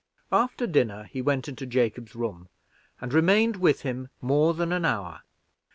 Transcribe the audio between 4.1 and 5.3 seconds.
more than an hour.